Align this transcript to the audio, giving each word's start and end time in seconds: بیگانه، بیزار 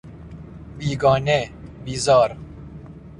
بیگانه، 0.77 1.49
بیزار 1.85 2.37